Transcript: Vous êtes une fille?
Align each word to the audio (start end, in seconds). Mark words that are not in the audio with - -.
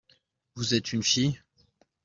Vous 0.55 0.73
êtes 0.73 0.93
une 0.93 1.03
fille? 1.03 1.39